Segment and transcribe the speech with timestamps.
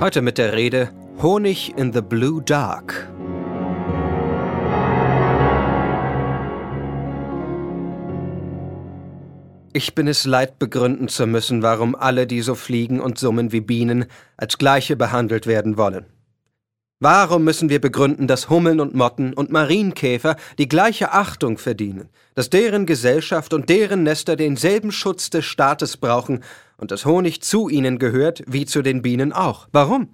[0.00, 0.90] Heute mit der Rede
[1.20, 3.06] Honig in the Blue Dark.
[9.74, 13.60] Ich bin es leid, begründen zu müssen, warum alle, die so fliegen und summen wie
[13.60, 14.06] Bienen,
[14.38, 16.06] als gleiche behandelt werden wollen.
[17.02, 22.50] Warum müssen wir begründen, dass Hummeln und Motten und Marienkäfer die gleiche Achtung verdienen, dass
[22.50, 26.44] deren Gesellschaft und deren Nester denselben Schutz des Staates brauchen
[26.76, 29.66] und dass Honig zu ihnen gehört, wie zu den Bienen auch?
[29.72, 30.10] Warum?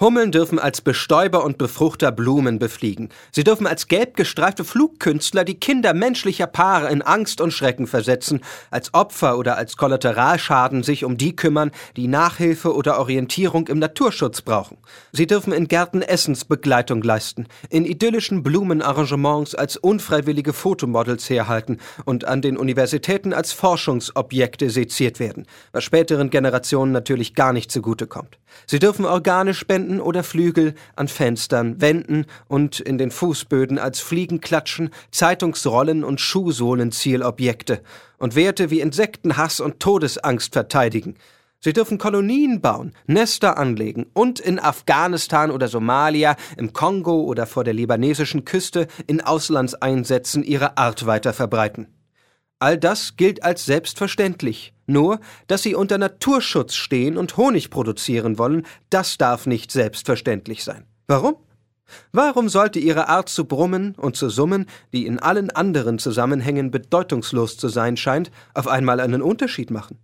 [0.00, 3.10] Hummeln dürfen als Bestäuber und Befruchter Blumen befliegen.
[3.30, 8.40] Sie dürfen als gelb gestreifte Flugkünstler die Kinder menschlicher Paare in Angst und Schrecken versetzen,
[8.72, 14.42] als Opfer oder als Kollateralschaden sich um die kümmern, die Nachhilfe oder Orientierung im Naturschutz
[14.42, 14.78] brauchen.
[15.12, 22.42] Sie dürfen in Gärten Essensbegleitung leisten, in idyllischen Blumenarrangements als unfreiwillige Fotomodels herhalten und an
[22.42, 28.38] den Universitäten als Forschungsobjekte seziert werden, was späteren Generationen natürlich gar nicht zugutekommt.
[28.66, 34.00] Sie dürfen Organe spenden Wänden oder Flügel, an Fenstern, Wänden und in den Fußböden als
[34.00, 37.82] Fliegenklatschen, Zeitungsrollen und Schuhsohlen Zielobjekte
[38.16, 41.16] und Werte wie Insektenhass und Todesangst verteidigen.
[41.60, 47.64] Sie dürfen Kolonien bauen, Nester anlegen und in Afghanistan oder Somalia, im Kongo oder vor
[47.64, 51.88] der libanesischen Küste in Auslandseinsätzen ihre Art weiter verbreiten.
[52.64, 54.72] All das gilt als selbstverständlich.
[54.86, 60.86] Nur, dass sie unter Naturschutz stehen und Honig produzieren wollen, das darf nicht selbstverständlich sein.
[61.06, 61.36] Warum?
[62.12, 67.58] Warum sollte ihre Art zu brummen und zu summen, die in allen anderen Zusammenhängen bedeutungslos
[67.58, 69.98] zu sein scheint, auf einmal einen Unterschied machen?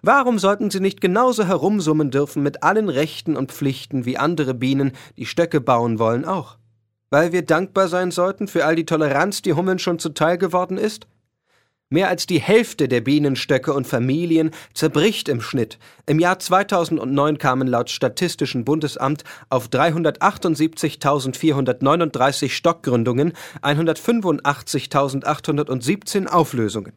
[0.00, 4.92] Warum sollten sie nicht genauso herumsummen dürfen mit allen Rechten und Pflichten wie andere Bienen,
[5.18, 6.56] die Stöcke bauen wollen, auch?
[7.10, 11.06] Weil wir dankbar sein sollten für all die Toleranz, die Hummeln schon zuteil geworden ist?
[11.88, 15.78] Mehr als die Hälfte der Bienenstöcke und Familien zerbricht im Schnitt.
[16.06, 26.92] Im Jahr 2009 kamen laut Statistischen Bundesamt auf 378.439 Stockgründungen 185.817 Auflösungen.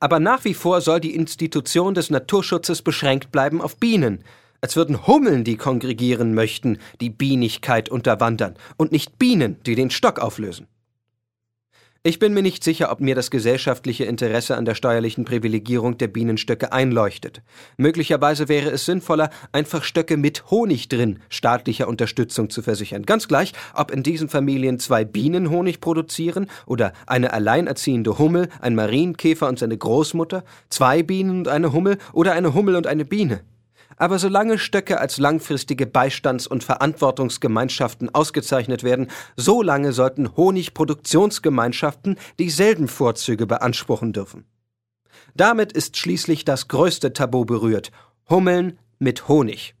[0.00, 4.24] Aber nach wie vor soll die Institution des Naturschutzes beschränkt bleiben auf Bienen,
[4.60, 10.18] als würden Hummeln, die kongregieren möchten, die Bienigkeit unterwandern und nicht Bienen, die den Stock
[10.18, 10.66] auflösen.
[12.06, 16.06] Ich bin mir nicht sicher, ob mir das gesellschaftliche Interesse an der steuerlichen Privilegierung der
[16.06, 17.42] Bienenstöcke einleuchtet.
[17.78, 23.02] Möglicherweise wäre es sinnvoller, einfach Stöcke mit Honig drin staatlicher Unterstützung zu versichern.
[23.02, 28.76] Ganz gleich, ob in diesen Familien zwei Bienen Honig produzieren oder eine alleinerziehende Hummel, ein
[28.76, 33.40] Marienkäfer und seine Großmutter, zwei Bienen und eine Hummel oder eine Hummel und eine Biene.
[33.96, 42.88] Aber solange Stöcke als langfristige Beistands- und Verantwortungsgemeinschaften ausgezeichnet werden, so lange sollten Honigproduktionsgemeinschaften dieselben
[42.88, 44.44] Vorzüge beanspruchen dürfen.
[45.34, 47.90] Damit ist schließlich das größte Tabu berührt
[48.28, 49.75] Hummeln mit Honig.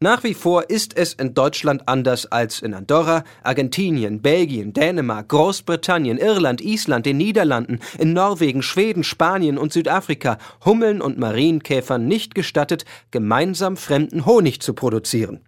[0.00, 6.18] Nach wie vor ist es in Deutschland anders als in Andorra, Argentinien, Belgien, Dänemark, Großbritannien,
[6.18, 12.84] Irland, Island, den Niederlanden, in Norwegen, Schweden, Spanien und Südafrika Hummeln und Marienkäfern nicht gestattet,
[13.12, 15.40] gemeinsam fremden Honig zu produzieren.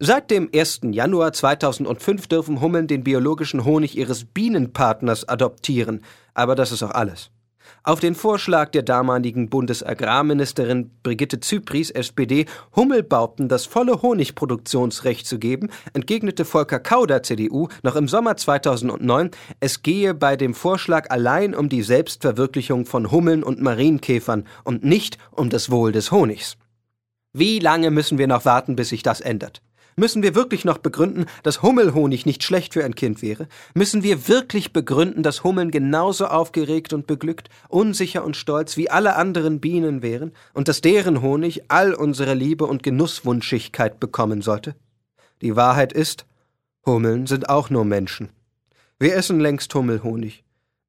[0.00, 0.80] Seit dem 1.
[0.90, 6.00] Januar 2005 dürfen Hummeln den biologischen Honig ihres Bienenpartners adoptieren,
[6.34, 7.30] aber das ist auch alles.
[7.84, 12.46] Auf den Vorschlag der damaligen Bundesagrarministerin Brigitte Zypries, SPD,
[12.76, 19.30] Hummelbauten das volle Honigproduktionsrecht zu geben, entgegnete Volker Kauder, CDU, noch im Sommer 2009,
[19.60, 25.18] es gehe bei dem Vorschlag allein um die Selbstverwirklichung von Hummeln und Marienkäfern und nicht
[25.30, 26.56] um das Wohl des Honigs.
[27.32, 29.62] Wie lange müssen wir noch warten, bis sich das ändert?
[29.96, 33.46] Müssen wir wirklich noch begründen, dass Hummelhonig nicht schlecht für ein Kind wäre?
[33.74, 39.16] Müssen wir wirklich begründen, dass Hummeln genauso aufgeregt und beglückt, unsicher und stolz wie alle
[39.16, 44.74] anderen Bienen wären und dass deren Honig all unsere Liebe und Genusswunschigkeit bekommen sollte?
[45.42, 46.26] Die Wahrheit ist,
[46.86, 48.30] Hummeln sind auch nur Menschen.
[48.98, 50.44] Wir essen längst Hummelhonig.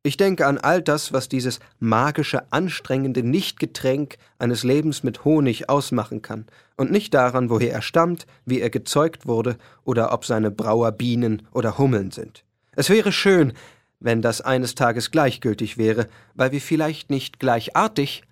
[0.05, 6.21] Ich denke an all das, was dieses magische, anstrengende Nichtgetränk eines Lebens mit Honig ausmachen
[6.21, 6.45] kann,
[6.75, 11.47] und nicht daran, woher er stammt, wie er gezeugt wurde oder ob seine Brauer Bienen
[11.53, 12.44] oder Hummeln sind.
[12.75, 13.53] Es wäre schön,
[14.01, 18.23] wenn das eines Tages gleichgültig wäre, weil wir vielleicht nicht gleichartig,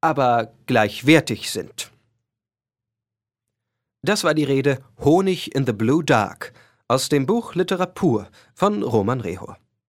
[0.00, 1.90] aber gleichwertig sind.
[4.02, 6.52] Das war die Rede Honig in the Blue Dark
[6.86, 9.58] aus dem Buch Literatur von Roman Rehor.